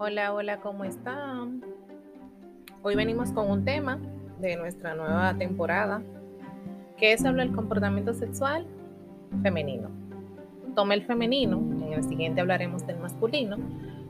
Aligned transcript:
Hola, 0.00 0.32
hola, 0.32 0.60
¿cómo 0.60 0.84
están? 0.84 1.60
Hoy 2.84 2.94
venimos 2.94 3.32
con 3.32 3.50
un 3.50 3.64
tema 3.64 3.98
de 4.38 4.54
nuestra 4.54 4.94
nueva 4.94 5.36
temporada, 5.36 6.02
que 6.96 7.14
es 7.14 7.20
sobre 7.20 7.42
el 7.42 7.52
comportamiento 7.52 8.14
sexual 8.14 8.64
femenino. 9.42 9.90
Tome 10.76 10.94
el 10.94 11.02
femenino, 11.04 11.56
en 11.84 11.94
el 11.94 12.04
siguiente 12.04 12.40
hablaremos 12.40 12.86
del 12.86 13.00
masculino, 13.00 13.56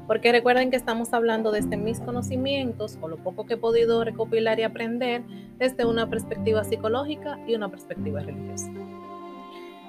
porque 0.06 0.30
recuerden 0.30 0.70
que 0.70 0.76
estamos 0.76 1.14
hablando 1.14 1.52
desde 1.52 1.78
mis 1.78 2.00
conocimientos 2.00 2.98
o 3.00 3.08
lo 3.08 3.16
poco 3.16 3.46
que 3.46 3.54
he 3.54 3.58
podido 3.58 4.04
recopilar 4.04 4.58
y 4.58 4.64
aprender 4.64 5.22
desde 5.56 5.86
una 5.86 6.10
perspectiva 6.10 6.64
psicológica 6.64 7.38
y 7.46 7.54
una 7.54 7.70
perspectiva 7.70 8.20
religiosa. 8.20 8.70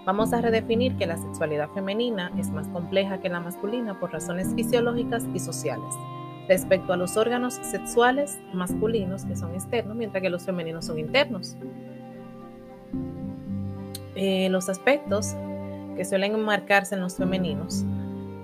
Vamos 0.10 0.34
a 0.34 0.42
redefinir 0.42 0.96
que 0.96 1.06
la 1.06 1.18
sexualidad 1.18 1.70
femenina 1.70 2.32
es 2.36 2.50
más 2.50 2.68
compleja 2.70 3.22
que 3.22 3.30
la 3.30 3.40
masculina 3.40 4.00
por 4.00 4.12
razones 4.12 4.56
fisiológicas 4.56 5.24
y 5.36 5.40
sociales, 5.40 5.94
respecto 6.48 6.94
a 6.94 6.98
los 6.98 7.16
órganos 7.16 7.54
sexuales 7.62 8.40
masculinos 8.52 9.24
que 9.26 9.36
son 9.36 9.54
externos, 9.54 9.96
mientras 9.96 10.24
que 10.24 10.32
los 10.32 10.44
femeninos 10.46 10.86
son 10.86 10.98
internos. 10.98 11.56
Eh, 14.16 14.50
los 14.50 14.68
aspectos 14.68 15.36
que 15.96 16.04
suelen 16.04 16.34
enmarcarse 16.34 16.96
en 16.96 17.02
los 17.02 17.16
femeninos 17.16 17.86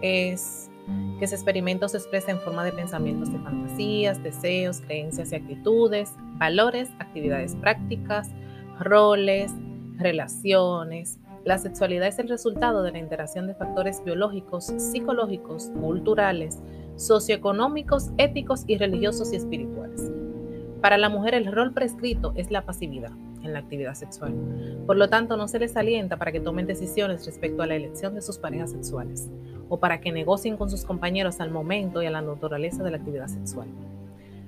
es 0.04 0.70
que 1.18 1.26
ese 1.26 1.34
experimento 1.34 1.90
se 1.90 1.98
expresa 1.98 2.30
en 2.30 2.40
forma 2.42 2.64
de 2.64 2.74
pensamientos 2.74 3.34
de 3.34 3.40
fantasías, 3.40 4.22
deseos, 4.22 4.82
creencias 4.82 5.32
y 5.32 5.36
actitudes, 5.36 6.14
valores, 6.38 6.90
actividades 7.00 7.56
prácticas, 7.56 8.30
roles, 8.80 9.52
relaciones, 9.98 11.18
la 11.46 11.60
sexualidad 11.60 12.08
es 12.08 12.18
el 12.18 12.28
resultado 12.28 12.82
de 12.82 12.92
la 12.92 12.98
interacción 12.98 13.46
de 13.46 13.54
factores 13.54 14.04
biológicos, 14.04 14.66
psicológicos, 14.78 15.72
culturales, 15.80 16.60
socioeconómicos, 16.96 18.10
éticos 18.18 18.64
y 18.66 18.78
religiosos 18.78 19.32
y 19.32 19.36
espirituales. 19.36 20.12
Para 20.82 20.98
la 20.98 21.08
mujer 21.08 21.36
el 21.36 21.52
rol 21.52 21.72
prescrito 21.72 22.34
es 22.36 22.50
la 22.50 22.66
pasividad 22.66 23.12
en 23.44 23.54
la 23.54 23.60
actividad 23.60 23.94
sexual. 23.94 24.34
Por 24.88 24.98
lo 24.98 25.08
tanto, 25.08 25.38
no 25.38 25.48
se 25.48 25.60
les 25.60 25.78
alienta 25.78 26.18
para 26.18 26.32
que 26.32 26.40
tomen 26.40 26.66
decisiones 26.66 27.28
respecto 27.28 27.62
a 27.62 27.68
la 27.68 27.76
elección 27.76 28.16
de 28.16 28.24
sus 28.24 28.40
parejas 28.40 28.72
sexuales 28.72 29.30
o 29.70 29.80
para 29.80 30.02
que 30.02 30.12
negocien 30.12 30.58
con 30.58 30.72
sus 30.72 30.84
compañeros 30.84 31.40
al 31.42 31.52
momento 31.52 32.02
y 32.02 32.08
a 32.08 32.12
la 32.12 32.24
naturaleza 32.24 32.84
de 32.84 32.90
la 32.90 32.98
actividad 32.98 33.28
sexual, 33.28 33.68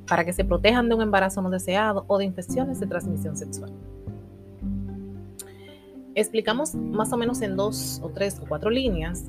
para 0.07 0.25
que 0.25 0.33
se 0.33 0.45
protejan 0.45 0.89
de 0.89 0.95
un 0.95 1.03
embarazo 1.03 1.43
no 1.43 1.51
deseado 1.51 2.05
o 2.07 2.17
de 2.17 2.25
infecciones 2.25 2.79
de 2.79 2.87
transmisión 2.87 3.37
sexual 3.37 3.71
explicamos 6.17 6.73
más 6.73 7.13
o 7.13 7.17
menos 7.17 7.41
en 7.43 7.55
dos 7.55 8.01
o 8.03 8.09
tres 8.09 8.39
o 8.41 8.47
cuatro 8.47 8.71
líneas 8.71 9.25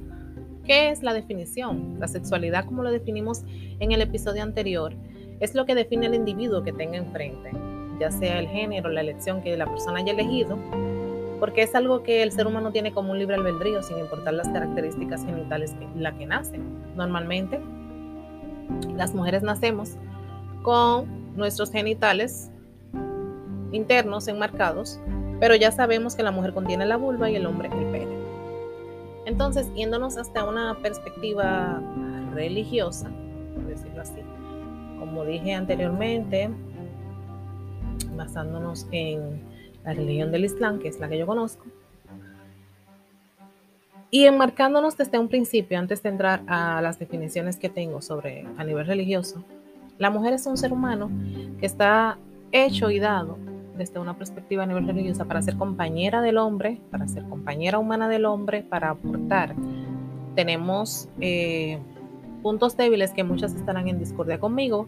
qué 0.64 0.90
es 0.90 1.02
la 1.02 1.12
definición. 1.12 1.96
La 2.00 2.08
sexualidad, 2.08 2.64
como 2.64 2.82
lo 2.82 2.90
definimos 2.90 3.42
en 3.78 3.92
el 3.92 4.00
episodio 4.00 4.42
anterior, 4.42 4.94
es 5.40 5.54
lo 5.54 5.66
que 5.66 5.74
define 5.74 6.06
el 6.06 6.14
individuo 6.14 6.62
que 6.62 6.72
tenga 6.72 6.96
enfrente, 6.96 7.50
ya 8.00 8.10
sea 8.10 8.38
el 8.38 8.48
género, 8.48 8.88
la 8.88 9.02
elección 9.02 9.42
que 9.42 9.56
la 9.56 9.66
persona 9.66 10.00
haya 10.00 10.12
elegido, 10.12 10.58
porque 11.38 11.62
es 11.62 11.74
algo 11.74 12.02
que 12.02 12.22
el 12.22 12.32
ser 12.32 12.46
humano 12.46 12.72
tiene 12.72 12.92
como 12.92 13.12
un 13.12 13.18
libre 13.18 13.36
albedrío 13.36 13.82
sin 13.82 13.98
importar 13.98 14.34
las 14.34 14.48
características 14.48 15.24
genitales 15.24 15.74
en 15.80 16.02
la 16.02 16.16
que 16.16 16.26
nace. 16.26 16.58
Normalmente, 16.96 17.60
las 18.96 19.14
mujeres 19.14 19.42
nacemos 19.42 19.96
con 20.62 21.36
nuestros 21.36 21.70
genitales 21.70 22.50
internos 23.72 24.26
enmarcados 24.28 24.98
pero 25.40 25.54
ya 25.54 25.70
sabemos 25.70 26.14
que 26.14 26.22
la 26.22 26.30
mujer 26.30 26.52
contiene 26.52 26.86
la 26.86 26.96
vulva 26.96 27.30
y 27.30 27.36
el 27.36 27.46
hombre 27.46 27.68
el 27.68 27.86
pene. 27.86 28.16
Entonces, 29.24 29.72
yéndonos 29.74 30.16
hasta 30.16 30.44
una 30.44 30.78
perspectiva 30.78 31.80
religiosa, 32.34 33.10
por 33.54 33.66
decirlo 33.66 34.02
así, 34.02 34.20
como 34.98 35.24
dije 35.24 35.54
anteriormente, 35.54 36.50
basándonos 38.16 38.86
en 38.90 39.42
la 39.84 39.92
religión 39.92 40.32
del 40.32 40.44
Islam, 40.44 40.78
que 40.78 40.88
es 40.88 40.98
la 40.98 41.08
que 41.08 41.18
yo 41.18 41.26
conozco, 41.26 41.64
y 44.10 44.24
enmarcándonos 44.24 44.96
desde 44.96 45.18
un 45.18 45.28
principio, 45.28 45.78
antes 45.78 46.02
de 46.02 46.08
entrar 46.08 46.42
a 46.46 46.80
las 46.80 46.98
definiciones 46.98 47.58
que 47.58 47.68
tengo 47.68 48.00
sobre 48.00 48.46
a 48.56 48.64
nivel 48.64 48.86
religioso, 48.86 49.44
la 49.98 50.08
mujer 50.08 50.32
es 50.32 50.46
un 50.46 50.56
ser 50.56 50.72
humano 50.72 51.10
que 51.60 51.66
está 51.66 52.16
hecho 52.50 52.90
y 52.90 52.98
dado 52.98 53.36
desde 53.78 53.98
una 54.00 54.18
perspectiva 54.18 54.64
a 54.64 54.66
nivel 54.66 54.86
religiosa 54.86 55.24
para 55.24 55.40
ser 55.40 55.56
compañera 55.56 56.20
del 56.20 56.36
hombre, 56.36 56.80
para 56.90 57.08
ser 57.08 57.24
compañera 57.24 57.78
humana 57.78 58.08
del 58.08 58.26
hombre, 58.26 58.62
para 58.62 58.90
aportar. 58.90 59.54
Tenemos 60.34 61.08
eh, 61.20 61.78
puntos 62.42 62.76
débiles 62.76 63.12
que 63.12 63.24
muchas 63.24 63.54
estarán 63.54 63.88
en 63.88 63.98
discordia 63.98 64.38
conmigo 64.38 64.86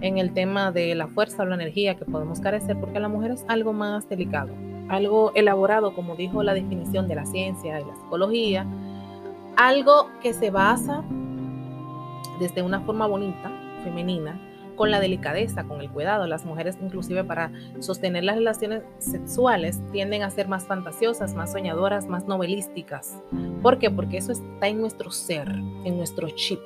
en 0.00 0.18
el 0.18 0.32
tema 0.32 0.72
de 0.72 0.94
la 0.94 1.06
fuerza 1.06 1.42
o 1.42 1.46
la 1.46 1.54
energía 1.54 1.96
que 1.96 2.04
podemos 2.04 2.40
carecer, 2.40 2.78
porque 2.80 2.98
la 2.98 3.08
mujer 3.08 3.32
es 3.32 3.44
algo 3.48 3.72
más 3.72 4.08
delicado, 4.08 4.50
algo 4.88 5.32
elaborado, 5.34 5.94
como 5.94 6.16
dijo 6.16 6.42
la 6.42 6.54
definición 6.54 7.06
de 7.08 7.14
la 7.14 7.26
ciencia 7.26 7.80
y 7.80 7.84
la 7.84 7.94
psicología, 7.96 8.66
algo 9.56 10.08
que 10.22 10.32
se 10.32 10.50
basa 10.50 11.04
desde 12.40 12.62
una 12.62 12.80
forma 12.80 13.06
bonita, 13.06 13.52
femenina, 13.84 14.40
con 14.76 14.90
la 14.90 15.00
delicadeza, 15.00 15.64
con 15.64 15.80
el 15.80 15.90
cuidado. 15.90 16.26
Las 16.26 16.44
mujeres 16.44 16.76
inclusive 16.80 17.24
para 17.24 17.50
sostener 17.80 18.24
las 18.24 18.36
relaciones 18.36 18.82
sexuales 18.98 19.80
tienden 19.92 20.22
a 20.22 20.30
ser 20.30 20.48
más 20.48 20.64
fantasiosas, 20.64 21.34
más 21.34 21.52
soñadoras, 21.52 22.06
más 22.06 22.26
novelísticas. 22.26 23.20
¿Por 23.62 23.78
qué? 23.78 23.90
Porque 23.90 24.18
eso 24.18 24.32
está 24.32 24.68
en 24.68 24.80
nuestro 24.80 25.10
ser, 25.10 25.48
en 25.48 25.96
nuestro 25.96 26.28
chip. 26.30 26.60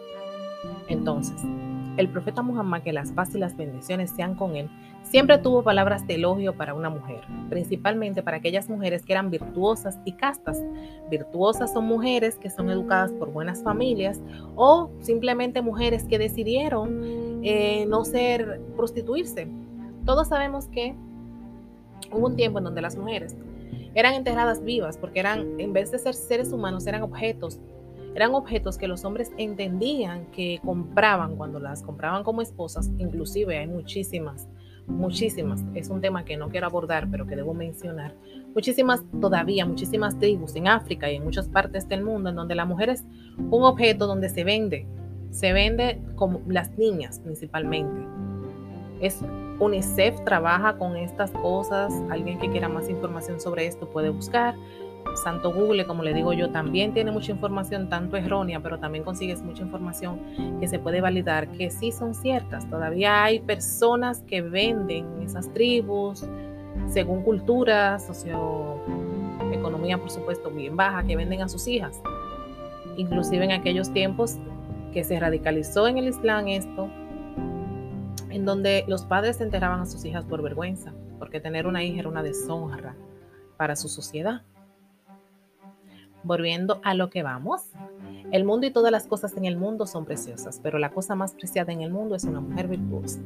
Entonces, 0.89 1.37
el 1.97 2.09
profeta 2.09 2.43
Muhammad, 2.43 2.83
que 2.83 2.93
las 2.93 3.12
paz 3.12 3.34
y 3.34 3.39
las 3.39 3.56
bendiciones 3.56 4.11
sean 4.11 4.34
con 4.34 4.56
él, 4.56 4.69
siempre 5.03 5.39
tuvo 5.39 5.62
palabras 5.62 6.06
de 6.06 6.16
elogio 6.16 6.55
para 6.55 6.75
una 6.75 6.91
mujer, 6.91 7.22
principalmente 7.49 8.22
para 8.22 8.39
aquellas 8.39 8.69
mujeres 8.69 9.05
que 9.05 9.12
eran 9.12 9.31
virtuosas 9.31 9.99
y 10.05 10.12
castas. 10.12 10.62
Virtuosas 11.11 11.72
son 11.72 11.87
mujeres 11.87 12.37
que 12.37 12.50
son 12.50 12.71
educadas 12.71 13.12
por 13.12 13.33
buenas 13.33 13.62
familias 13.62 14.21
o 14.56 14.91
simplemente 15.00 15.62
mujeres 15.62 16.05
que 16.05 16.19
decidieron 16.19 17.25
eh, 17.42 17.86
no 17.86 18.04
ser 18.04 18.60
prostituirse. 18.76 19.48
Todos 20.04 20.28
sabemos 20.28 20.66
que 20.69 20.94
hubo 22.12 22.26
un 22.26 22.36
tiempo 22.36 22.58
en 22.58 22.64
donde 22.64 22.82
las 22.82 22.97
mujeres 22.97 23.36
eran 23.94 24.14
enterradas 24.14 24.62
vivas 24.62 24.98
porque 24.98 25.20
eran, 25.20 25.58
en 25.58 25.72
vez 25.72 25.91
de 25.91 25.98
ser 25.98 26.14
seres 26.14 26.52
humanos, 26.52 26.86
eran 26.86 27.02
objetos. 27.02 27.58
Eran 28.14 28.34
objetos 28.34 28.78
que 28.78 28.88
los 28.88 29.04
hombres 29.04 29.30
entendían 29.36 30.26
que 30.32 30.60
compraban 30.64 31.36
cuando 31.36 31.60
las 31.60 31.82
compraban 31.82 32.22
como 32.24 32.41
esposas, 32.41 32.91
inclusive 32.98 33.58
hay 33.58 33.66
muchísimas, 33.66 34.48
muchísimas, 34.86 35.62
es 35.74 35.91
un 35.91 36.00
tema 36.00 36.24
que 36.24 36.36
no 36.36 36.48
quiero 36.48 36.66
abordar, 36.66 37.08
pero 37.10 37.26
que 37.26 37.36
debo 37.36 37.53
mencionar, 37.53 38.14
muchísimas 38.54 39.03
todavía, 39.20 39.66
muchísimas 39.66 40.18
tribus 40.18 40.56
en 40.56 40.68
África 40.68 41.10
y 41.10 41.16
en 41.16 41.24
muchas 41.24 41.48
partes 41.48 41.88
del 41.88 42.04
mundo 42.04 42.30
en 42.30 42.36
donde 42.36 42.54
la 42.54 42.64
mujer 42.64 42.91
es 42.91 43.04
un 43.50 43.64
objeto 43.64 44.06
donde 44.06 44.30
se 44.30 44.44
vende, 44.44 44.86
se 45.36 45.52
vende 45.52 46.00
como 46.14 46.41
las 46.48 46.70
niñas 46.78 47.20
principalmente. 47.20 47.94
Es 49.02 49.20
UNICEF 49.58 50.24
trabaja 50.24 50.78
con 50.78 50.97
estas 50.97 51.30
cosas, 51.30 51.92
alguien 52.10 52.38
que 52.38 52.50
quiera 52.50 52.70
más 52.70 52.88
información 52.88 53.38
sobre 53.38 53.66
esto 53.66 53.86
puede 53.91 54.08
buscar. 54.08 54.54
Santo 55.22 55.52
Google, 55.52 55.86
como 55.86 56.02
le 56.02 56.14
digo 56.14 56.32
yo, 56.32 56.50
también 56.50 56.94
tiene 56.94 57.10
mucha 57.10 57.32
información, 57.32 57.91
tanto 57.91 58.16
errónea, 58.16 58.60
pero 58.60 58.78
también 58.78 59.04
consigues 59.04 59.42
mucha 59.42 59.62
información 59.62 60.19
que 60.58 60.69
se 60.69 60.78
puede 60.78 61.02
validar, 61.02 61.48
que 61.48 61.70
sí 61.70 61.92
son 61.92 62.14
ciertas. 62.14 62.68
Todavía 62.70 63.22
hay 63.22 63.41
personas 63.41 64.22
que 64.22 64.41
venden 64.41 65.20
esas 65.22 65.53
tribus 65.53 66.24
según 66.88 67.22
cultura, 67.22 67.98
socioeconomía, 67.98 69.98
por 69.98 70.10
supuesto, 70.10 70.50
bien 70.50 70.76
baja, 70.76 71.04
que 71.04 71.14
venden 71.14 71.42
a 71.42 71.48
sus 71.48 71.68
hijas. 71.68 72.00
Inclusive 72.97 73.44
en 73.44 73.53
aquellos 73.53 73.92
tiempos 73.92 74.39
que 74.97 75.04
se 75.04 75.21
radicalizó 75.21 75.89
en 75.89 75.98
el 75.98 76.09
Islam 76.09 76.48
esto, 76.48 76.89
en 78.31 78.47
donde 78.47 78.83
los 78.89 79.04
padres 79.04 79.43
enterraban 79.43 79.83
a 79.83 79.84
sus 79.84 80.03
hijas 80.07 80.25
por 80.25 80.41
vergüenza, 80.41 80.95
porque 81.19 81.39
tener 81.39 81.66
una 81.66 81.84
hija 81.84 82.01
era 82.01 82.09
una 82.09 82.22
deshonra 82.22 82.97
para 83.59 83.77
su 83.77 83.91
sociedad. 83.91 84.41
Volviendo 86.22 86.81
a 86.83 86.95
lo 86.95 87.10
que 87.10 87.22
vamos, 87.22 87.60
el 88.33 88.45
mundo 88.45 88.67
y 88.67 88.71
todas 88.71 88.91
las 88.91 89.07
cosas 89.07 89.37
en 89.37 89.45
el 89.45 89.57
mundo 89.57 89.87
son 89.87 90.05
preciosas, 90.05 90.61
pero 90.63 90.78
la 90.78 90.91
cosa 90.91 91.15
más 91.15 91.34
preciada 91.34 91.73
en 91.73 91.83
el 91.83 91.91
mundo 91.91 92.17
es 92.17 92.25
una 92.25 92.41
mujer 92.41 92.67
virtuosa. 92.67 93.21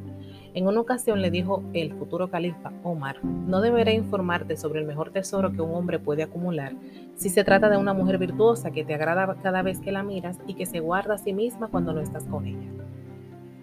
En 0.53 0.67
una 0.67 0.79
ocasión 0.79 1.21
le 1.21 1.31
dijo 1.31 1.63
el 1.73 1.93
futuro 1.93 2.29
califa 2.29 2.71
Omar, 2.83 3.23
no 3.23 3.61
deberé 3.61 3.93
informarte 3.93 4.57
sobre 4.57 4.81
el 4.81 4.85
mejor 4.85 5.11
tesoro 5.11 5.51
que 5.51 5.61
un 5.61 5.73
hombre 5.73 5.97
puede 5.97 6.23
acumular 6.23 6.73
si 7.15 7.29
se 7.29 7.43
trata 7.43 7.69
de 7.69 7.77
una 7.77 7.93
mujer 7.93 8.17
virtuosa 8.17 8.71
que 8.71 8.83
te 8.83 8.93
agrada 8.93 9.35
cada 9.41 9.61
vez 9.61 9.79
que 9.79 9.91
la 9.91 10.03
miras 10.03 10.37
y 10.47 10.53
que 10.53 10.65
se 10.65 10.79
guarda 10.79 11.15
a 11.15 11.17
sí 11.17 11.33
misma 11.33 11.67
cuando 11.69 11.93
no 11.93 12.01
estás 12.01 12.25
con 12.25 12.45
ella. 12.45 12.69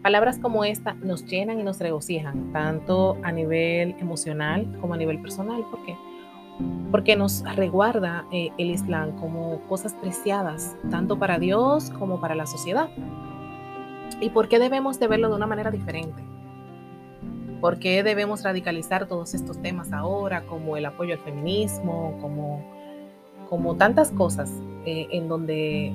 Palabras 0.02 0.38
como 0.38 0.64
esta 0.64 0.94
nos 0.94 1.25
llenan 1.25 1.61
y 1.61 1.64
nos 1.64 1.81
regocijan, 1.81 2.52
tanto 2.52 3.17
a 3.23 3.32
nivel 3.32 3.96
emocional 3.99 4.76
como 4.81 4.94
a 4.94 4.96
nivel 4.96 5.20
personal, 5.20 5.64
porque 5.70 5.96
porque 6.90 7.16
nos 7.16 7.43
reguarda 7.55 8.25
eh, 8.32 8.50
el 8.58 8.70
Islam 8.70 9.12
como 9.20 9.60
cosas 9.69 9.94
preciadas, 9.94 10.76
tanto 10.90 11.19
para 11.19 11.38
Dios 11.38 11.90
como 11.90 12.20
para 12.20 12.34
la 12.34 12.46
sociedad. 12.46 12.88
¿Y 14.20 14.31
por 14.31 14.49
qué 14.49 14.58
debemos 14.58 14.99
de 14.99 15.06
verlo 15.06 15.28
de 15.28 15.37
una 15.37 15.46
manera 15.46 15.70
diferente? 15.70 16.22
¿Por 17.60 17.78
qué 17.78 18.02
debemos 18.02 18.43
radicalizar 18.43 19.06
todos 19.06 19.34
estos 19.34 19.60
temas 19.60 19.93
ahora, 19.93 20.46
como 20.46 20.76
el 20.76 20.87
apoyo 20.87 21.14
al 21.14 21.20
feminismo, 21.20 22.16
como, 22.20 22.64
como 23.49 23.76
tantas 23.76 24.11
cosas 24.12 24.50
eh, 24.87 25.08
en 25.11 25.28
donde 25.28 25.93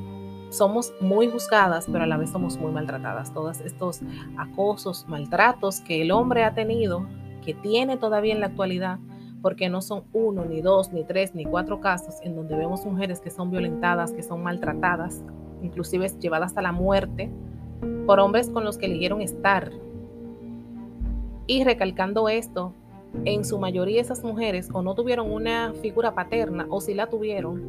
somos 0.50 0.94
muy 1.02 1.30
juzgadas, 1.30 1.88
pero 1.92 2.04
a 2.04 2.08
la 2.08 2.18
vez 2.18 2.30
somos 2.30 2.58
muy 2.58 2.72
maltratadas? 2.72 3.34
Todos 3.34 3.62
estos 3.62 4.02
acosos, 4.38 5.06
maltratos 5.08 5.80
que 5.82 6.02
el 6.02 6.12
hombre 6.12 6.44
ha 6.44 6.54
tenido, 6.54 7.08
que 7.44 7.54
tiene 7.54 7.98
todavía 7.98 8.34
en 8.34 8.42
la 8.42 8.48
actualidad, 8.48 9.00
porque 9.44 9.68
no 9.68 9.82
son 9.82 10.06
uno, 10.14 10.46
ni 10.46 10.62
dos, 10.62 10.94
ni 10.94 11.04
tres, 11.04 11.36
ni 11.36 11.44
cuatro 11.44 11.82
casos 11.82 12.16
en 12.24 12.34
donde 12.34 12.56
vemos 12.56 12.86
mujeres 12.86 13.20
que 13.20 13.30
son 13.30 13.52
violentadas, 13.52 14.14
que 14.14 14.24
son 14.24 14.42
maltratadas, 14.42 15.22
inclusive 15.62 16.08
llevadas 16.18 16.56
a 16.56 16.62
la 16.62 16.72
muerte 16.72 17.30
por 18.08 18.22
hombres 18.22 18.50
con 18.50 18.64
los 18.64 18.78
que 18.78 18.86
eligieron 18.86 19.22
estar 19.22 19.70
y 21.46 21.66
recalcando 21.66 22.30
esto, 22.30 22.74
en 23.26 23.44
su 23.44 23.60
mayoría 23.60 24.00
esas 24.00 24.24
mujeres 24.24 24.70
o 24.72 24.82
no 24.82 24.96
tuvieron 24.96 25.30
una 25.30 25.74
figura 25.74 26.16
paterna 26.16 26.66
o 26.70 26.80
si 26.80 26.94
la 26.94 27.08
tuvieron, 27.08 27.62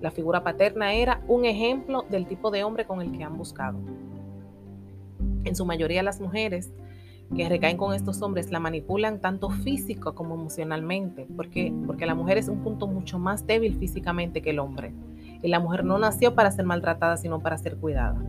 la 0.00 0.10
figura 0.10 0.42
paterna 0.42 0.94
era 0.94 1.20
un 1.28 1.44
ejemplo 1.44 2.06
del 2.08 2.26
tipo 2.26 2.50
de 2.50 2.64
hombre 2.64 2.86
con 2.86 3.02
el 3.02 3.12
que 3.12 3.24
han 3.24 3.36
buscado. 3.36 3.78
En 5.44 5.54
su 5.54 5.66
mayoría 5.66 6.02
las 6.02 6.18
mujeres 6.18 6.72
que 7.34 7.48
recaen 7.48 7.76
con 7.76 7.94
estos 7.94 8.22
hombres 8.22 8.50
la 8.50 8.60
manipulan 8.60 9.20
tanto 9.20 9.50
físico 9.50 10.14
como 10.14 10.34
emocionalmente, 10.34 11.26
porque 11.36 11.72
porque 11.86 12.06
la 12.06 12.14
mujer 12.14 12.38
es 12.38 12.48
un 12.48 12.60
punto 12.60 12.86
mucho 12.86 13.18
más 13.18 13.46
débil 13.46 13.76
físicamente 13.76 14.40
que 14.42 14.50
el 14.50 14.58
hombre. 14.58 14.92
Y 15.42 15.48
la 15.48 15.60
mujer 15.60 15.84
no 15.84 15.98
nació 15.98 16.34
para 16.34 16.50
ser 16.50 16.64
maltratada, 16.64 17.16
sino 17.16 17.40
para 17.40 17.58
ser 17.58 17.76
cuidada. 17.76 18.20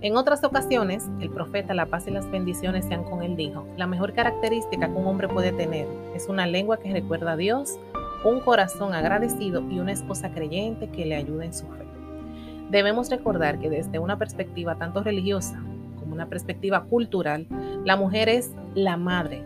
En 0.00 0.16
otras 0.16 0.44
ocasiones, 0.44 1.08
el 1.20 1.30
profeta, 1.30 1.72
la 1.72 1.86
paz 1.86 2.06
y 2.06 2.10
las 2.10 2.30
bendiciones 2.30 2.84
sean 2.84 3.04
con 3.04 3.22
él, 3.22 3.36
dijo, 3.36 3.66
la 3.76 3.86
mejor 3.86 4.12
característica 4.12 4.86
que 4.86 4.92
un 4.92 5.06
hombre 5.06 5.28
puede 5.28 5.52
tener 5.52 5.88
es 6.14 6.28
una 6.28 6.46
lengua 6.46 6.78
que 6.78 6.92
recuerda 6.92 7.32
a 7.32 7.36
Dios, 7.36 7.78
un 8.22 8.40
corazón 8.40 8.94
agradecido 8.94 9.62
y 9.70 9.78
una 9.78 9.92
esposa 9.92 10.30
creyente 10.30 10.88
que 10.88 11.06
le 11.06 11.14
ayude 11.14 11.46
en 11.46 11.54
su 11.54 11.66
fe. 11.66 11.84
Debemos 12.70 13.10
recordar 13.10 13.58
que 13.58 13.70
desde 13.70 13.98
una 13.98 14.18
perspectiva 14.18 14.76
tanto 14.76 15.02
religiosa 15.02 15.62
como 16.04 16.14
una 16.14 16.28
perspectiva 16.28 16.84
cultural, 16.84 17.46
la 17.84 17.96
mujer 17.96 18.28
es 18.28 18.52
la 18.74 18.96
madre, 18.96 19.42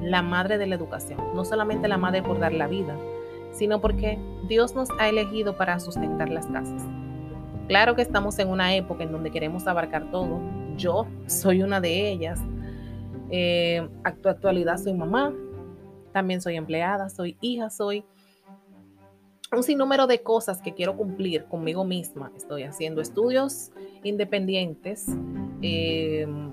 la 0.00 0.22
madre 0.22 0.58
de 0.58 0.66
la 0.66 0.74
educación, 0.74 1.20
no 1.34 1.44
solamente 1.44 1.86
la 1.88 1.98
madre 1.98 2.22
por 2.22 2.40
dar 2.40 2.52
la 2.52 2.66
vida, 2.66 2.96
sino 3.52 3.80
porque 3.80 4.18
Dios 4.48 4.74
nos 4.74 4.88
ha 4.98 5.08
elegido 5.08 5.56
para 5.56 5.78
sustentar 5.78 6.30
las 6.30 6.46
casas. 6.46 6.82
Claro 7.68 7.94
que 7.94 8.02
estamos 8.02 8.38
en 8.38 8.48
una 8.48 8.74
época 8.74 9.04
en 9.04 9.12
donde 9.12 9.30
queremos 9.30 9.66
abarcar 9.66 10.10
todo. 10.10 10.40
Yo 10.76 11.06
soy 11.26 11.62
una 11.62 11.80
de 11.80 12.10
ellas. 12.10 12.40
Eh, 13.30 13.88
actualidad 14.02 14.78
soy 14.78 14.94
mamá, 14.94 15.32
también 16.12 16.40
soy 16.40 16.56
empleada, 16.56 17.08
soy 17.10 17.36
hija, 17.40 17.70
soy 17.70 18.04
un 19.52 19.62
sinnúmero 19.62 20.06
de 20.06 20.22
cosas 20.22 20.60
que 20.62 20.74
quiero 20.74 20.96
cumplir 20.96 21.44
conmigo 21.44 21.84
misma. 21.84 22.32
Estoy 22.36 22.62
haciendo 22.62 23.00
estudios 23.00 23.72
independientes. 24.02 25.06
Em, 25.62 26.52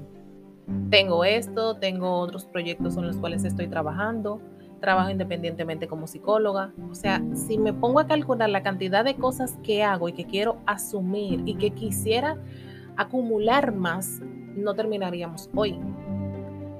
tengo 0.89 1.23
esto, 1.23 1.77
tengo 1.77 2.19
otros 2.19 2.45
proyectos 2.45 2.97
en 2.97 3.07
los 3.07 3.17
cuales 3.17 3.43
estoy 3.43 3.67
trabajando 3.67 4.41
trabajo 4.79 5.09
independientemente 5.09 5.87
como 5.87 6.07
psicóloga. 6.07 6.71
O 6.89 6.95
sea, 6.95 7.21
si 7.33 7.57
me 7.57 7.73
pongo 7.73 7.99
a 7.99 8.07
calcular 8.07 8.49
la 8.49 8.63
cantidad 8.63 9.03
de 9.03 9.15
cosas 9.15 9.57
que 9.63 9.83
hago 9.83 10.09
y 10.09 10.13
que 10.13 10.25
quiero 10.25 10.57
asumir 10.65 11.43
y 11.45 11.55
que 11.55 11.71
quisiera 11.71 12.37
acumular 12.95 13.73
más, 13.73 14.21
no 14.55 14.73
terminaríamos 14.73 15.49
hoy. 15.55 15.79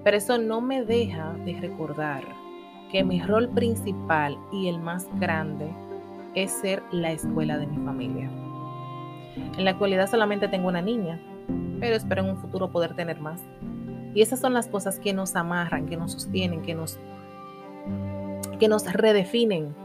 Pero 0.04 0.18
eso 0.18 0.38
no 0.38 0.62
me 0.62 0.84
deja 0.84 1.34
de 1.46 1.60
recordar 1.60 2.24
que 2.92 3.04
mi 3.04 3.22
rol 3.22 3.50
principal 3.50 4.38
y 4.52 4.68
el 4.68 4.80
más 4.80 5.08
grande 5.20 5.68
es 6.34 6.52
ser 6.52 6.82
la 6.92 7.12
escuela 7.12 7.58
de 7.58 7.68
mi 7.68 7.86
familia. 7.86 8.30
En 9.58 9.66
la 9.66 9.72
actualidad 9.72 10.10
solamente 10.10 10.48
tengo 10.48 10.70
una 10.70 10.82
niña, 10.82 11.20
pero 11.80 11.96
espero 11.96 12.24
en 12.24 12.30
un 12.30 12.38
futuro 12.38 12.72
poder 12.72 12.96
tener 12.96 13.20
más. 13.20 13.42
Y 14.14 14.22
esas 14.22 14.40
son 14.40 14.54
las 14.54 14.68
cosas 14.68 15.00
que 15.00 15.14
nos 15.14 15.36
amarran, 15.36 15.86
que 15.86 15.98
nos 15.98 16.14
sostienen, 16.14 16.62
que 16.62 16.74
nos 16.74 17.00
que 18.60 18.68
nos 18.68 18.92
redefinen. 18.92 19.76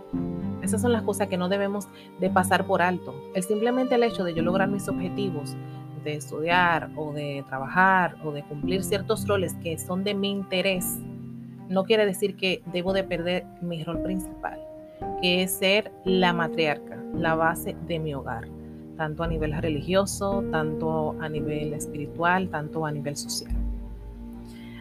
Esas 0.63 0.81
son 0.81 0.93
las 0.93 1.03
cosas 1.03 1.29
que 1.29 1.37
no 1.37 1.49
debemos 1.49 1.89
de 2.21 2.31
pasar 2.31 2.67
por 2.67 2.83
alto. 2.83 3.15
El 3.35 3.43
simplemente 3.43 3.97
el 3.97 4.05
hecho 4.05 4.25
de 4.25 4.35
yo 4.35 4.43
lograr 4.43 4.69
mis 4.69 4.89
objetivos, 4.89 5.57
de 6.05 6.15
estudiar 6.15 6.91
o 6.97 7.13
de 7.13 7.45
trabajar 7.49 8.17
o 8.25 8.33
de 8.33 8.43
cumplir 8.43 8.83
ciertos 8.83 9.27
roles 9.27 9.55
que 9.63 9.79
son 9.79 10.05
de 10.05 10.15
mi 10.15 10.31
interés, 10.31 10.99
no 11.69 11.85
quiere 11.85 12.07
decir 12.07 12.37
que 12.37 12.63
debo 12.73 12.93
de 12.93 13.05
perder 13.05 13.45
mi 13.61 13.83
rol 13.85 14.03
principal, 14.03 14.61
que 15.21 15.43
es 15.43 15.53
ser 15.53 15.93
la 16.05 16.33
matriarca, 16.33 16.99
la 17.15 17.35
base 17.35 17.77
de 17.87 17.99
mi 17.99 18.15
hogar, 18.15 18.49
tanto 18.97 19.23
a 19.23 19.27
nivel 19.27 19.53
religioso, 19.61 20.45
tanto 20.51 21.17
a 21.21 21.29
nivel 21.29 21.73
espiritual, 21.75 22.49
tanto 22.49 22.87
a 22.87 22.93
nivel 22.93 23.17
social. 23.17 23.53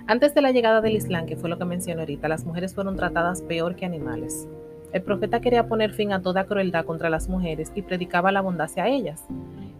Antes 0.07 0.33
de 0.33 0.41
la 0.41 0.51
llegada 0.51 0.81
del 0.81 0.95
Islam, 0.95 1.25
que 1.25 1.37
fue 1.37 1.49
lo 1.49 1.57
que 1.57 1.65
mencioné 1.65 2.01
ahorita, 2.01 2.27
las 2.27 2.45
mujeres 2.45 2.73
fueron 2.73 2.95
tratadas 2.95 3.41
peor 3.43 3.75
que 3.75 3.85
animales. 3.85 4.47
El 4.93 5.03
profeta 5.03 5.39
quería 5.39 5.67
poner 5.67 5.93
fin 5.93 6.11
a 6.11 6.21
toda 6.21 6.45
crueldad 6.45 6.85
contra 6.85 7.09
las 7.09 7.29
mujeres 7.29 7.71
y 7.75 7.81
predicaba 7.81 8.31
la 8.31 8.41
bondad 8.41 8.65
hacia 8.65 8.87
ellas. 8.87 9.23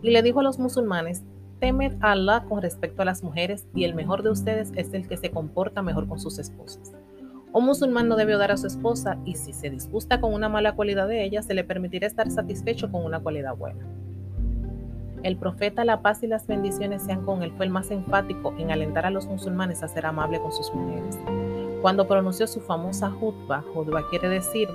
Y 0.02 0.12
le 0.12 0.22
dijo 0.22 0.40
a 0.40 0.44
los 0.44 0.58
musulmanes, 0.58 1.24
temed 1.60 1.94
a 2.02 2.14
Allah 2.14 2.46
con 2.48 2.62
respecto 2.62 3.02
a 3.02 3.06
las 3.06 3.24
mujeres 3.24 3.68
y 3.76 3.84
el 3.84 3.94
mejor 3.94 4.24
de 4.24 4.30
ustedes 4.30 4.72
es 4.76 4.94
el 4.94 5.08
que 5.08 5.18
se 5.18 5.32
comporta 5.32 5.82
mejor 5.82 6.08
con 6.08 6.20
sus 6.20 6.40
esposas. 6.40 6.94
Un 7.54 7.66
musulmán 7.66 8.08
no 8.08 8.16
debe 8.16 8.36
odiar 8.36 8.52
a 8.52 8.58
su 8.58 8.68
esposa 8.68 9.18
y 9.26 9.36
si 9.36 9.52
se 9.52 9.70
disgusta 9.70 10.22
con 10.22 10.34
una 10.34 10.48
mala 10.48 10.76
cualidad 10.76 11.10
de 11.10 11.26
ella, 11.26 11.42
se 11.42 11.54
le 11.54 11.66
permitirá 11.66 12.08
estar 12.08 12.32
satisfecho 12.32 12.90
con 12.90 13.04
una 13.04 13.20
cualidad 13.20 13.58
buena. 13.58 13.86
El 15.24 15.38
profeta, 15.38 15.86
la 15.86 16.02
paz 16.02 16.24
y 16.24 16.28
las 16.28 16.48
bendiciones 16.48 17.04
sean 17.04 17.24
con 17.26 17.44
él, 17.44 17.52
fue 17.56 17.66
el 17.66 17.72
más 17.72 17.92
enfático 17.92 18.54
en 18.58 18.72
alentar 18.72 19.06
a 19.06 19.12
los 19.12 19.28
musulmanes 19.28 19.84
a 19.84 19.88
ser 19.88 20.06
amables 20.06 20.40
con 20.40 20.52
sus 20.52 20.74
mujeres. 20.74 21.20
Cuando 21.82 22.08
pronunció 22.08 22.48
su 22.48 22.60
famosa 22.60 23.12
jutba, 23.12 23.64
jutba 23.74 24.08
quiere 24.10 24.30
decir 24.30 24.68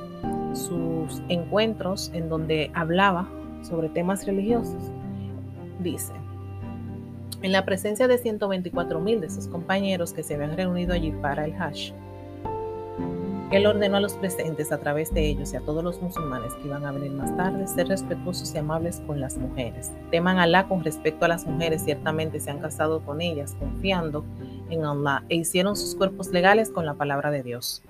sus 0.53 1.21
encuentros 1.29 2.11
en 2.15 2.29
donde 2.29 2.71
hablaba 2.75 3.29
sobre 3.63 3.89
temas 3.89 4.25
religiosos, 4.27 4.93
dice, 5.81 6.13
en 7.43 7.53
la 7.53 7.65
presencia 7.65 8.09
de 8.09 8.19
124 8.19 9.01
mil 9.01 9.21
de 9.21 9.31
sus 9.31 9.49
compañeros 9.49 10.13
que 10.13 10.23
se 10.23 10.35
habían 10.35 10.57
reunido 10.57 10.95
allí 10.95 11.11
para 11.11 11.45
el 11.45 11.55
Hajj, 11.55 11.93
él 13.53 13.67
ordenó 13.67 13.99
a 13.99 14.01
los 14.01 14.15
presentes 14.15 14.73
a 14.73 14.79
través 14.79 15.15
de 15.15 15.25
ellos 15.25 15.53
y 15.53 15.57
a 15.57 15.61
todos 15.61 15.85
los 15.85 16.03
musulmanes 16.03 16.53
que 16.55 16.67
iban 16.67 16.85
a 16.85 16.91
venir 16.91 17.13
más 17.13 17.37
tarde 17.37 17.67
ser 17.69 17.87
respetuosos 17.87 18.53
y 18.55 18.59
amables 18.59 19.01
con 19.07 19.21
las 19.21 19.39
mujeres. 19.39 19.93
Teman 20.11 20.39
a 20.39 20.43
Allah 20.43 20.67
con 20.67 20.83
respecto 20.83 21.25
a 21.25 21.29
las 21.29 21.47
mujeres, 21.47 21.85
ciertamente 21.85 22.41
se 22.41 22.51
han 22.51 22.59
casado 22.59 23.05
con 23.05 23.21
ellas 23.21 23.55
confiando 23.59 24.25
en 24.69 24.85
Allah 24.85 25.23
e 25.29 25.37
hicieron 25.37 25.77
sus 25.77 25.95
cuerpos 25.95 26.29
legales 26.33 26.71
con 26.71 26.87
la 26.87 26.95
palabra 26.95 27.31
de 27.31 27.45
Dios. 27.45 27.83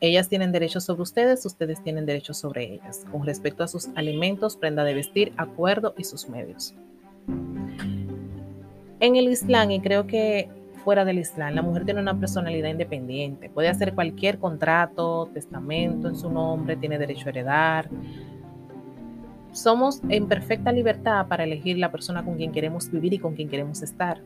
Ellas 0.00 0.30
tienen 0.30 0.52
derechos 0.52 0.84
sobre 0.84 1.02
ustedes, 1.02 1.44
ustedes 1.44 1.82
tienen 1.82 2.06
derechos 2.06 2.38
sobre 2.38 2.72
ellas, 2.72 3.04
con 3.12 3.26
respecto 3.26 3.62
a 3.62 3.68
sus 3.68 3.88
alimentos, 3.94 4.56
prenda 4.56 4.84
de 4.84 4.94
vestir, 4.94 5.34
acuerdo 5.36 5.92
y 5.98 6.04
sus 6.04 6.26
medios. 6.30 6.74
En 9.00 9.16
el 9.16 9.28
Islam, 9.28 9.70
y 9.72 9.80
creo 9.80 10.06
que 10.06 10.48
fuera 10.84 11.04
del 11.04 11.18
Islam. 11.18 11.54
La 11.54 11.62
mujer 11.62 11.84
tiene 11.84 12.00
una 12.00 12.18
personalidad 12.18 12.68
independiente, 12.68 13.48
puede 13.48 13.68
hacer 13.68 13.94
cualquier 13.94 14.38
contrato, 14.38 15.30
testamento 15.32 16.08
en 16.08 16.16
su 16.16 16.30
nombre, 16.30 16.76
tiene 16.76 16.98
derecho 16.98 17.26
a 17.26 17.30
heredar. 17.30 17.88
Somos 19.52 20.00
en 20.08 20.28
perfecta 20.28 20.72
libertad 20.72 21.26
para 21.26 21.44
elegir 21.44 21.78
la 21.78 21.90
persona 21.90 22.24
con 22.24 22.36
quien 22.36 22.52
queremos 22.52 22.90
vivir 22.90 23.14
y 23.14 23.18
con 23.18 23.34
quien 23.34 23.48
queremos 23.48 23.82
estar. 23.82 24.20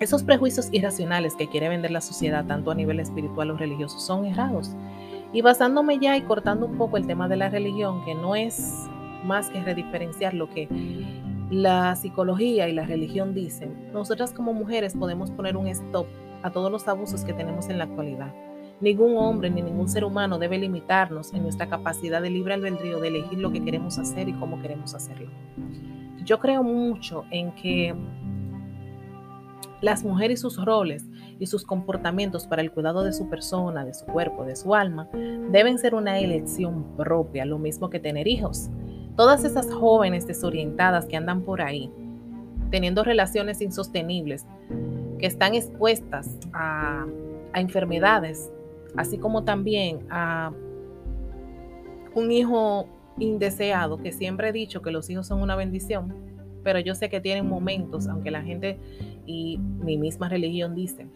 Esos 0.00 0.22
prejuicios 0.22 0.68
irracionales 0.70 1.34
que 1.34 1.48
quiere 1.48 1.68
vender 1.68 1.90
la 1.90 2.00
sociedad, 2.00 2.44
tanto 2.46 2.70
a 2.70 2.74
nivel 2.74 3.00
espiritual 3.00 3.50
o 3.50 3.56
religioso, 3.56 3.98
son 3.98 4.26
errados. 4.26 4.76
Y 5.32 5.42
basándome 5.42 5.98
ya 5.98 6.16
y 6.16 6.22
cortando 6.22 6.66
un 6.66 6.78
poco 6.78 6.96
el 6.96 7.06
tema 7.06 7.28
de 7.28 7.36
la 7.36 7.48
religión, 7.48 8.04
que 8.04 8.14
no 8.14 8.36
es 8.36 8.86
más 9.24 9.50
que 9.50 9.60
rediferenciar 9.60 10.34
lo 10.34 10.48
que 10.48 10.68
la 11.50 11.96
psicología 11.96 12.68
y 12.68 12.72
la 12.72 12.84
religión 12.84 13.34
dicen, 13.34 13.90
nosotras 13.92 14.32
como 14.32 14.52
mujeres 14.52 14.94
podemos 14.94 15.30
poner 15.30 15.56
un 15.56 15.66
stop 15.68 16.06
a 16.42 16.50
todos 16.50 16.70
los 16.70 16.86
abusos 16.88 17.24
que 17.24 17.32
tenemos 17.32 17.68
en 17.68 17.78
la 17.78 17.84
actualidad. 17.84 18.34
Ningún 18.80 19.16
hombre 19.16 19.50
ni 19.50 19.62
ningún 19.62 19.88
ser 19.88 20.04
humano 20.04 20.38
debe 20.38 20.58
limitarnos 20.58 21.32
en 21.34 21.42
nuestra 21.42 21.68
capacidad 21.68 22.22
de 22.22 22.30
libre 22.30 22.54
albedrío 22.54 23.00
de 23.00 23.08
elegir 23.08 23.38
lo 23.38 23.50
que 23.50 23.64
queremos 23.64 23.98
hacer 23.98 24.28
y 24.28 24.34
cómo 24.34 24.60
queremos 24.62 24.94
hacerlo. 24.94 25.30
Yo 26.24 26.38
creo 26.38 26.62
mucho 26.62 27.24
en 27.30 27.52
que 27.52 27.94
las 29.80 30.04
mujeres 30.04 30.40
y 30.40 30.42
sus 30.42 30.64
roles 30.64 31.06
y 31.38 31.46
sus 31.46 31.64
comportamientos 31.64 32.46
para 32.46 32.62
el 32.62 32.70
cuidado 32.70 33.02
de 33.02 33.12
su 33.12 33.28
persona, 33.28 33.84
de 33.84 33.94
su 33.94 34.04
cuerpo, 34.06 34.44
de 34.44 34.54
su 34.54 34.74
alma, 34.74 35.08
deben 35.50 35.78
ser 35.78 35.94
una 35.94 36.18
elección 36.18 36.96
propia, 36.96 37.44
lo 37.44 37.58
mismo 37.58 37.90
que 37.90 38.00
tener 38.00 38.28
hijos. 38.28 38.70
Todas 39.18 39.42
esas 39.42 39.68
jóvenes 39.74 40.28
desorientadas 40.28 41.06
que 41.06 41.16
andan 41.16 41.42
por 41.42 41.60
ahí, 41.60 41.90
teniendo 42.70 43.02
relaciones 43.02 43.60
insostenibles, 43.60 44.46
que 45.18 45.26
están 45.26 45.56
expuestas 45.56 46.36
a, 46.52 47.04
enfermedades, 47.54 48.52
así 48.94 49.18
como 49.18 49.42
también 49.42 50.06
a 50.08 50.52
un 52.14 52.30
hijo 52.30 52.86
indeseado, 53.18 53.98
que 53.98 54.12
siempre 54.12 54.50
he 54.50 54.52
dicho 54.52 54.82
que 54.82 54.92
los 54.92 55.10
hijos 55.10 55.26
son 55.26 55.42
una 55.42 55.56
bendición, 55.56 56.14
pero 56.62 56.78
yo 56.78 56.94
sé 56.94 57.08
que 57.08 57.20
tienen 57.20 57.48
momentos, 57.48 58.06
aunque 58.06 58.30
la 58.30 58.42
gente 58.42 58.78
y 59.26 59.58
mi 59.58 59.98
misma 59.98 60.28
religión 60.28 60.76
dice 60.76 61.08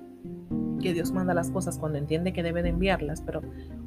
que 0.82 0.92
Dios 0.92 1.12
manda 1.12 1.34
las 1.34 1.52
cosas 1.52 1.78
cuando 1.78 1.98
entiende 1.98 2.32
que 2.32 2.42
debe 2.42 2.64
de 2.64 2.70
enviarlas, 2.70 3.22
pero 3.22 3.42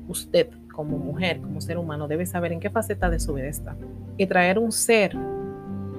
usted 0.08 0.50
como 0.72 0.98
mujer, 0.98 1.40
como 1.42 1.62
ser 1.62 1.78
humano, 1.78 2.08
debe 2.08 2.26
saber 2.26 2.52
en 2.52 2.60
qué 2.60 2.70
faceta 2.70 3.10
de 3.10 3.20
su 3.20 3.34
vida 3.34 3.48
está. 3.48 3.76
Y 4.18 4.26
traer 4.28 4.60
un 4.60 4.72
ser 4.72 5.16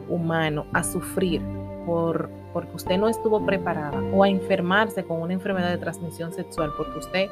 humano 0.09 0.67
a 0.73 0.85
sufrir 0.85 1.41
por, 1.87 2.29
porque 2.53 2.75
usted 2.75 2.99
no 2.99 3.09
estuvo 3.09 3.45
preparada 3.45 4.01
o 4.13 4.23
a 4.23 4.29
enfermarse 4.29 5.05
con 5.05 5.23
una 5.23 5.33
enfermedad 5.33 5.71
de 5.71 5.79
transmisión 5.79 6.33
sexual 6.33 6.73
porque 6.77 6.99
usted 6.99 7.29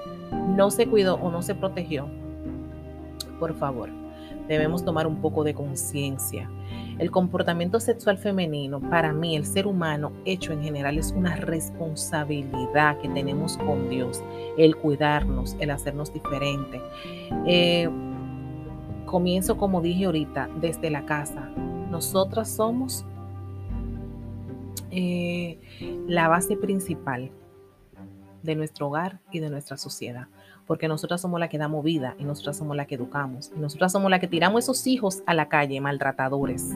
no 0.56 0.70
se 0.70 0.86
cuidó 0.86 1.16
o 1.16 1.30
no 1.30 1.42
se 1.42 1.54
protegió, 1.54 2.08
por 3.38 3.54
favor, 3.54 3.90
debemos 4.48 4.84
tomar 4.84 5.06
un 5.06 5.20
poco 5.20 5.44
de 5.44 5.54
conciencia. 5.54 6.48
El 6.98 7.10
comportamiento 7.10 7.80
sexual 7.80 8.18
femenino, 8.18 8.80
para 8.80 9.12
mí, 9.12 9.36
el 9.36 9.44
ser 9.44 9.66
humano 9.66 10.12
hecho 10.24 10.52
en 10.52 10.62
general, 10.62 10.98
es 10.98 11.12
una 11.12 11.36
responsabilidad 11.36 12.98
que 12.98 13.08
tenemos 13.08 13.56
con 13.58 13.88
Dios, 13.88 14.22
el 14.56 14.76
cuidarnos, 14.76 15.56
el 15.58 15.70
hacernos 15.70 16.12
diferente. 16.12 16.80
Eh, 17.46 17.88
comienzo, 19.06 19.56
como 19.56 19.80
dije 19.80 20.04
ahorita, 20.04 20.48
desde 20.60 20.90
la 20.90 21.04
casa. 21.04 21.50
Nosotras 21.90 22.48
somos 22.48 23.04
eh, 24.90 25.58
la 26.06 26.28
base 26.28 26.56
principal 26.56 27.30
de 28.42 28.54
nuestro 28.54 28.88
hogar 28.88 29.20
y 29.32 29.40
de 29.40 29.50
nuestra 29.50 29.76
sociedad 29.76 30.28
porque 30.66 30.88
nosotras 30.88 31.20
somos 31.20 31.40
la 31.40 31.48
que 31.48 31.58
damos 31.58 31.84
vida 31.84 32.14
y 32.18 32.24
nosotras 32.24 32.56
somos 32.56 32.76
la 32.76 32.86
que 32.86 32.94
educamos. 32.94 33.52
Y 33.54 33.60
nosotras 33.60 33.92
somos 33.92 34.10
la 34.10 34.18
que 34.18 34.28
tiramos 34.28 34.64
esos 34.64 34.86
hijos 34.86 35.22
a 35.26 35.34
la 35.34 35.48
calle, 35.48 35.80
maltratadores, 35.80 36.70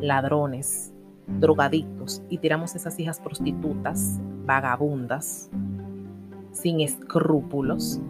ladrones, 0.00 0.92
drogadictos, 1.26 2.22
y 2.28 2.38
tiramos 2.38 2.74
esas 2.74 2.98
hijas 2.98 3.20
prostitutas, 3.20 4.18
vagabundas, 4.44 5.50
sin 6.52 6.80
escrúpulos. 6.80 8.00